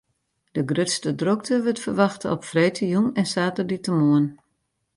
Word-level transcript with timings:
De 0.55 0.61
grutste 0.71 1.11
drokte 1.19 1.55
wurdt 1.63 1.83
ferwachte 1.85 2.27
op 2.35 2.41
freedtejûn 2.51 3.07
en 3.19 3.27
saterdeitemoarn. 3.33 4.25